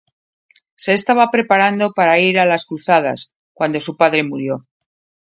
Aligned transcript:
Se 0.83 0.91
estaba 0.99 1.29
preparando 1.29 1.93
para 1.97 2.17
ir 2.17 2.39
a 2.39 2.45
las 2.47 2.65
cruzadas, 2.65 3.35
cuando 3.53 3.79
su 3.79 3.97
padre 3.97 4.23
murió. 4.23 4.65